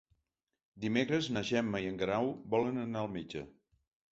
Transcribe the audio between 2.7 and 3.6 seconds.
anar al metge.